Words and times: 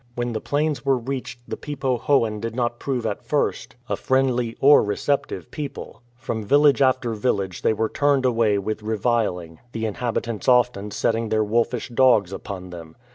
When 0.15 0.33
the 0.33 0.41
plains 0.41 0.83
were 0.83 0.97
reached 0.97 1.41
the 1.47 1.55
Pe 1.57 1.75
po 1.75 1.95
hoan 1.99 2.39
did 2.39 2.55
not 2.55 2.79
prove 2.79 3.05
at 3.05 3.21
first 3.23 3.75
a 3.87 3.93
69 3.93 3.93
THE 3.93 3.93
KAP 3.93 3.93
TSU 3.93 3.93
LAN 3.93 3.97
FISHERMEN 3.97 4.07
friendly 4.07 4.57
or 4.71 4.83
receptive 4.83 5.51
people. 5.51 6.01
From 6.17 6.43
village 6.43 6.81
after 6.81 7.13
village 7.13 7.61
they 7.61 7.73
were 7.73 7.87
turned 7.87 8.25
away 8.25 8.57
with 8.57 8.81
reviling, 8.81 9.59
the 9.73 9.85
inhabitants 9.85 10.47
often 10.47 10.89
setting 10.89 11.29
their 11.29 11.43
wolfish 11.43 11.89
dogs 11.89 12.33
upon 12.33 12.71
them. 12.71 12.95